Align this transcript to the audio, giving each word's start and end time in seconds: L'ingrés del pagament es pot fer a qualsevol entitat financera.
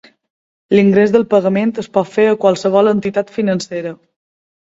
L'ingrés 0.75 1.11
del 1.15 1.25
pagament 1.33 1.73
es 1.83 1.89
pot 1.97 2.09
fer 2.15 2.25
a 2.29 2.39
qualsevol 2.45 2.91
entitat 2.93 3.29
financera. 3.37 3.93